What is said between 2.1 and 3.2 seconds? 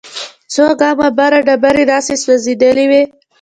سوځېدلې وې.